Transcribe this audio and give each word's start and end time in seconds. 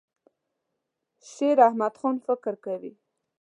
شیراحمدخان 1.31 2.15
فکر 2.25 2.53
کوي. 2.65 2.93